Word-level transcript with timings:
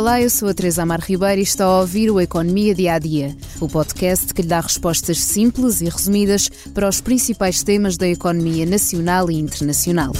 Olá, 0.00 0.18
eu 0.18 0.30
sou 0.30 0.48
a 0.48 0.54
Teresa 0.54 0.82
Amar 0.82 1.02
Ribeiro 1.02 1.40
e 1.40 1.44
está 1.44 1.66
a 1.66 1.80
ouvir 1.80 2.10
o 2.10 2.18
Economia 2.18 2.74
Dia 2.74 2.94
a 2.94 2.98
Dia, 2.98 3.36
o 3.60 3.68
podcast 3.68 4.32
que 4.32 4.40
lhe 4.40 4.48
dá 4.48 4.58
respostas 4.58 5.20
simples 5.20 5.82
e 5.82 5.90
resumidas 5.90 6.48
para 6.72 6.88
os 6.88 7.02
principais 7.02 7.62
temas 7.62 7.98
da 7.98 8.08
economia 8.08 8.64
nacional 8.64 9.30
e 9.30 9.38
internacional. 9.38 10.12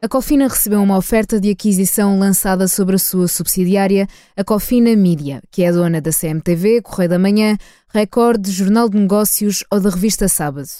A 0.00 0.08
Cofina 0.08 0.48
recebeu 0.48 0.80
uma 0.80 0.96
oferta 0.96 1.38
de 1.38 1.50
aquisição 1.50 2.18
lançada 2.18 2.66
sobre 2.68 2.96
a 2.96 2.98
sua 2.98 3.28
subsidiária, 3.28 4.08
a 4.34 4.42
Cofina 4.42 4.96
Mídia, 4.96 5.42
que 5.50 5.62
é 5.62 5.70
dona 5.70 6.00
da 6.00 6.10
CMTV, 6.10 6.80
Correio 6.80 7.10
da 7.10 7.18
Manhã, 7.18 7.58
Record, 7.92 8.48
Jornal 8.48 8.88
de 8.88 8.96
Negócios 8.96 9.62
ou 9.70 9.78
da 9.78 9.90
revista 9.90 10.26
Sábado. 10.26 10.70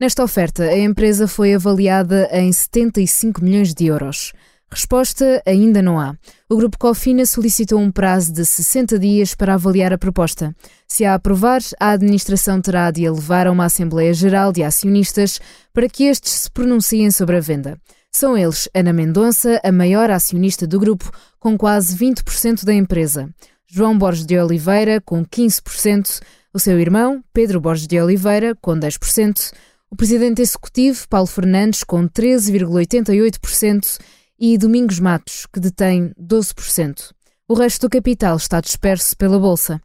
Nesta 0.00 0.24
oferta, 0.24 0.62
a 0.62 0.78
empresa 0.78 1.28
foi 1.28 1.52
avaliada 1.52 2.30
em 2.32 2.50
75 2.50 3.44
milhões 3.44 3.74
de 3.74 3.84
euros. 3.84 4.32
Resposta 4.70 5.42
ainda 5.46 5.80
não 5.80 5.98
há. 5.98 6.14
O 6.48 6.56
Grupo 6.56 6.78
Cofina 6.78 7.24
solicitou 7.24 7.80
um 7.80 7.90
prazo 7.90 8.32
de 8.32 8.44
60 8.44 8.98
dias 8.98 9.34
para 9.34 9.54
avaliar 9.54 9.92
a 9.92 9.98
proposta. 9.98 10.54
Se 10.86 11.04
a 11.04 11.14
aprovar, 11.14 11.60
a 11.80 11.90
administração 11.90 12.60
terá 12.60 12.90
de 12.90 13.06
a 13.06 13.12
levar 13.12 13.46
a 13.46 13.52
uma 13.52 13.64
Assembleia 13.64 14.12
Geral 14.12 14.52
de 14.52 14.62
Acionistas 14.62 15.40
para 15.72 15.88
que 15.88 16.04
estes 16.04 16.32
se 16.32 16.50
pronunciem 16.50 17.10
sobre 17.10 17.36
a 17.36 17.40
venda. 17.40 17.78
São 18.10 18.36
eles 18.36 18.68
Ana 18.74 18.92
Mendonça, 18.92 19.60
a 19.62 19.72
maior 19.72 20.10
acionista 20.10 20.66
do 20.66 20.78
grupo, 20.78 21.10
com 21.38 21.56
quase 21.56 21.96
20% 21.96 22.64
da 22.64 22.74
empresa. 22.74 23.28
João 23.66 23.96
Borges 23.96 24.26
de 24.26 24.38
Oliveira, 24.38 25.00
com 25.00 25.24
15%, 25.24 26.20
o 26.52 26.58
seu 26.58 26.80
irmão, 26.80 27.22
Pedro 27.32 27.60
Borges 27.60 27.86
de 27.86 28.00
Oliveira, 28.00 28.54
com 28.60 28.72
10%, 28.72 29.52
o 29.90 29.96
presidente 29.96 30.42
executivo, 30.42 31.06
Paulo 31.08 31.26
Fernandes, 31.26 31.84
com 31.84 32.08
13,88%, 32.08 33.98
e 34.38 34.56
Domingos 34.56 35.00
Matos, 35.00 35.46
que 35.52 35.58
detém 35.58 36.12
12%. 36.20 37.12
O 37.48 37.54
resto 37.54 37.82
do 37.82 37.90
capital 37.90 38.36
está 38.36 38.60
disperso 38.60 39.16
pela 39.16 39.38
Bolsa. 39.38 39.80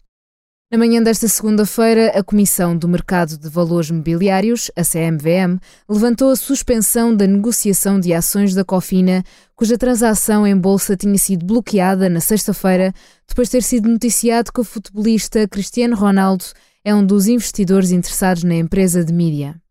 Na 0.72 0.78
manhã 0.78 1.04
desta 1.04 1.28
segunda-feira, 1.28 2.18
a 2.18 2.24
Comissão 2.24 2.76
do 2.76 2.88
Mercado 2.88 3.38
de 3.38 3.48
Valores 3.48 3.92
Mobiliários, 3.92 4.72
a 4.76 4.84
CMVM, 4.84 5.60
levantou 5.88 6.32
a 6.32 6.36
suspensão 6.36 7.16
da 7.16 7.28
negociação 7.28 8.00
de 8.00 8.12
ações 8.12 8.56
da 8.56 8.66
Cofina, 8.66 9.24
cuja 9.56 9.78
transação 9.78 10.48
em 10.48 10.58
bolsa 10.58 10.98
tinha 10.98 11.18
sido 11.18 11.46
bloqueada 11.46 12.10
na 12.10 12.20
sexta-feira, 12.20 12.92
depois 13.28 13.48
de 13.48 13.52
ter 13.52 13.64
sido 13.64 13.88
noticiado 13.88 14.52
que 14.52 14.62
o 14.62 14.64
futebolista 14.64 15.48
Cristiano 15.48 15.96
Ronaldo 15.96 16.46
é 16.84 16.94
um 16.94 17.06
dos 17.06 17.28
investidores 17.28 17.92
interessados 17.92 18.44
na 18.44 18.56
empresa 18.56 19.06
de 19.06 19.14
mídia. 19.14 19.63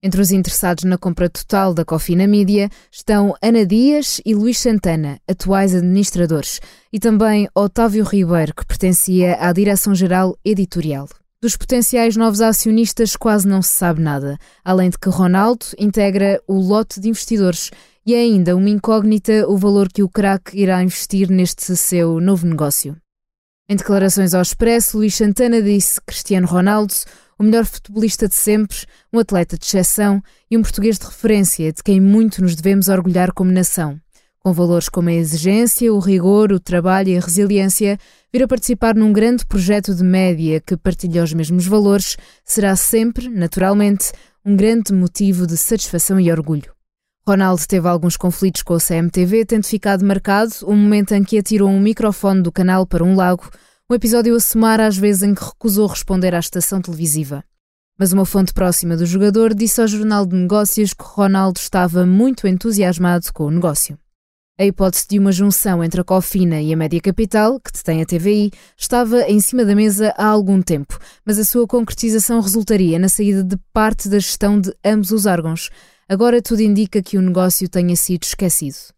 Entre 0.00 0.20
os 0.20 0.30
interessados 0.30 0.84
na 0.84 0.96
compra 0.96 1.28
total 1.28 1.74
da 1.74 1.84
Cofina 1.84 2.24
Mídia 2.24 2.70
estão 2.88 3.34
Ana 3.42 3.66
Dias 3.66 4.20
e 4.24 4.32
Luís 4.32 4.60
Santana, 4.60 5.18
atuais 5.28 5.74
administradores, 5.74 6.60
e 6.92 7.00
também 7.00 7.48
Otávio 7.52 8.04
Ribeiro, 8.04 8.54
que 8.54 8.64
pertencia 8.64 9.36
à 9.40 9.52
Direção-Geral 9.52 10.38
Editorial. 10.44 11.08
Dos 11.42 11.56
potenciais 11.56 12.16
novos 12.16 12.40
acionistas 12.40 13.16
quase 13.16 13.48
não 13.48 13.60
se 13.60 13.70
sabe 13.70 14.00
nada, 14.00 14.38
além 14.64 14.88
de 14.88 14.98
que 14.98 15.08
Ronaldo 15.08 15.66
integra 15.76 16.40
o 16.46 16.60
lote 16.60 17.00
de 17.00 17.08
investidores 17.08 17.72
e 18.06 18.14
é 18.14 18.18
ainda 18.18 18.54
uma 18.54 18.70
incógnita 18.70 19.48
o 19.48 19.56
valor 19.56 19.88
que 19.88 20.04
o 20.04 20.08
crack 20.08 20.56
irá 20.56 20.80
investir 20.80 21.28
neste 21.28 21.76
seu 21.76 22.20
novo 22.20 22.46
negócio. 22.46 22.96
Em 23.68 23.74
declarações 23.74 24.32
ao 24.32 24.42
Expresso, 24.42 24.96
Luís 24.96 25.16
Santana 25.16 25.60
disse 25.60 26.00
Cristiano 26.00 26.46
Ronaldo 26.46 26.94
o 27.38 27.44
melhor 27.44 27.64
futebolista 27.64 28.28
de 28.28 28.34
sempre, 28.34 28.78
um 29.12 29.18
atleta 29.18 29.56
de 29.56 29.64
exceção 29.64 30.22
e 30.50 30.56
um 30.56 30.62
português 30.62 30.98
de 30.98 31.06
referência 31.06 31.72
de 31.72 31.82
quem 31.82 32.00
muito 32.00 32.42
nos 32.42 32.56
devemos 32.56 32.88
orgulhar 32.88 33.32
como 33.32 33.52
nação. 33.52 34.00
Com 34.40 34.52
valores 34.52 34.88
como 34.88 35.08
a 35.08 35.12
exigência, 35.12 35.92
o 35.92 35.98
rigor, 35.98 36.52
o 36.52 36.60
trabalho 36.60 37.10
e 37.10 37.16
a 37.16 37.20
resiliência, 37.20 37.98
vir 38.32 38.42
a 38.42 38.48
participar 38.48 38.94
num 38.94 39.12
grande 39.12 39.44
projeto 39.46 39.94
de 39.94 40.02
média 40.02 40.60
que 40.60 40.76
partilha 40.76 41.22
os 41.22 41.32
mesmos 41.32 41.66
valores 41.66 42.16
será 42.44 42.74
sempre, 42.74 43.28
naturalmente, 43.28 44.12
um 44.44 44.56
grande 44.56 44.92
motivo 44.92 45.46
de 45.46 45.56
satisfação 45.56 46.18
e 46.18 46.30
orgulho. 46.30 46.72
Ronaldo 47.28 47.62
teve 47.68 47.86
alguns 47.86 48.16
conflitos 48.16 48.62
com 48.62 48.74
a 48.74 48.80
CMTV, 48.80 49.44
tendo 49.44 49.66
ficado 49.66 50.02
marcado 50.02 50.50
o 50.62 50.74
momento 50.74 51.12
em 51.12 51.22
que 51.22 51.36
atirou 51.36 51.68
um 51.68 51.78
microfone 51.78 52.40
do 52.40 52.50
canal 52.50 52.86
para 52.86 53.04
um 53.04 53.14
lago 53.14 53.50
um 53.90 53.94
episódio 53.94 54.36
a 54.36 54.40
somar 54.40 54.80
às 54.80 54.98
vezes 54.98 55.22
em 55.22 55.34
que 55.34 55.42
recusou 55.42 55.86
responder 55.86 56.34
à 56.34 56.38
estação 56.38 56.78
televisiva. 56.78 57.42
Mas 57.98 58.12
uma 58.12 58.26
fonte 58.26 58.52
próxima 58.52 58.94
do 58.94 59.06
jogador 59.06 59.54
disse 59.54 59.80
ao 59.80 59.88
Jornal 59.88 60.26
de 60.26 60.36
Negócios 60.36 60.92
que 60.92 61.02
Ronaldo 61.02 61.58
estava 61.58 62.04
muito 62.04 62.46
entusiasmado 62.46 63.32
com 63.32 63.44
o 63.44 63.50
negócio. 63.50 63.98
A 64.60 64.66
hipótese 64.66 65.06
de 65.08 65.18
uma 65.18 65.32
junção 65.32 65.82
entre 65.82 66.02
a 66.02 66.04
Cofina 66.04 66.60
e 66.60 66.70
a 66.70 66.76
Média 66.76 67.00
Capital, 67.00 67.58
que 67.58 67.72
detém 67.72 68.02
a 68.02 68.04
TVI, 68.04 68.50
estava 68.76 69.22
em 69.22 69.40
cima 69.40 69.64
da 69.64 69.74
mesa 69.74 70.12
há 70.18 70.26
algum 70.26 70.60
tempo, 70.60 70.98
mas 71.24 71.38
a 71.38 71.44
sua 71.44 71.66
concretização 71.66 72.40
resultaria 72.40 72.98
na 72.98 73.08
saída 73.08 73.42
de 73.42 73.56
parte 73.72 74.06
da 74.10 74.18
gestão 74.18 74.60
de 74.60 74.70
ambos 74.84 75.12
os 75.12 75.24
órgãos. 75.24 75.70
Agora 76.06 76.42
tudo 76.42 76.60
indica 76.60 77.00
que 77.00 77.16
o 77.16 77.22
negócio 77.22 77.66
tenha 77.70 77.96
sido 77.96 78.24
esquecido. 78.24 78.97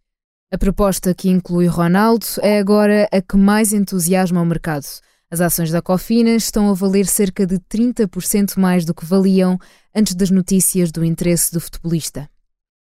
A 0.52 0.58
proposta 0.58 1.14
que 1.14 1.30
inclui 1.30 1.68
Ronaldo 1.68 2.26
é 2.42 2.58
agora 2.58 3.08
a 3.12 3.22
que 3.22 3.36
mais 3.36 3.72
entusiasma 3.72 4.42
o 4.42 4.44
mercado. 4.44 4.84
As 5.30 5.40
ações 5.40 5.70
da 5.70 5.80
Cofina 5.80 6.30
estão 6.30 6.68
a 6.68 6.74
valer 6.74 7.06
cerca 7.06 7.46
de 7.46 7.56
30% 7.60 8.58
mais 8.58 8.84
do 8.84 8.92
que 8.92 9.04
valiam 9.04 9.56
antes 9.94 10.12
das 10.16 10.28
notícias 10.28 10.90
do 10.90 11.04
interesse 11.04 11.52
do 11.52 11.60
futebolista. 11.60 12.28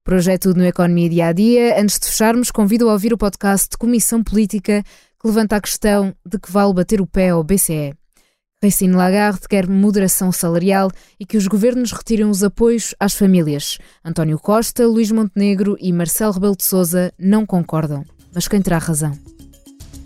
Por 0.06 0.14
no 0.56 0.64
Economia 0.64 1.10
Dia 1.10 1.28
a 1.28 1.34
Dia. 1.34 1.82
Antes 1.82 2.00
de 2.00 2.08
fecharmos, 2.08 2.52
convido 2.52 2.88
a 2.88 2.94
ouvir 2.94 3.12
o 3.12 3.18
podcast 3.18 3.68
de 3.72 3.78
Comissão 3.78 4.24
Política 4.24 4.82
que 5.20 5.28
levanta 5.28 5.58
a 5.58 5.62
questão 5.62 6.16
de 6.26 6.40
que 6.40 6.50
vale 6.50 6.74
bater 6.74 7.02
o 7.02 7.06
pé 7.06 7.32
ao 7.32 7.44
BCE. 7.44 7.94
Christine 8.60 8.96
Lagarde 8.96 9.48
quer 9.48 9.68
moderação 9.68 10.32
salarial 10.32 10.90
e 11.20 11.28
que 11.28 11.38
os 11.38 11.46
governos 11.46 11.92
retirem 11.92 12.26
os 12.26 12.44
apoios 12.44 12.96
às 13.00 13.14
famílias. 13.14 13.78
António 14.04 14.40
Costa, 14.40 14.88
Luís 14.88 15.12
Montenegro 15.12 15.78
e 15.80 15.94
Marcelo 15.94 16.34
Rebelo 16.34 16.58
de 16.58 16.64
Sousa 16.64 17.14
não 17.20 17.46
concordam. 17.46 18.04
Mas 18.34 18.48
quem 18.48 18.60
terá 18.60 18.80
razão? 18.80 19.16